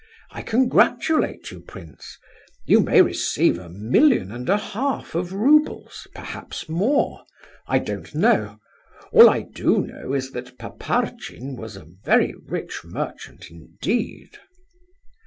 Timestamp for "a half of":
4.49-5.31